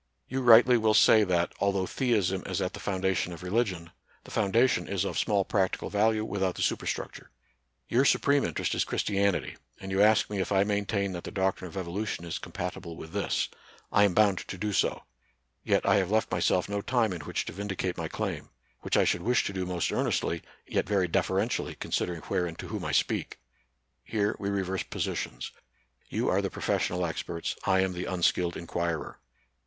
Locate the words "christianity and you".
8.83-10.01